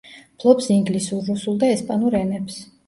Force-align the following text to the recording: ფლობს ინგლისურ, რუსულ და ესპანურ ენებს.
ფლობს 0.43 0.69
ინგლისურ, 0.77 1.21
რუსულ 1.29 1.63
და 1.65 1.71
ესპანურ 1.77 2.21
ენებს. 2.27 2.61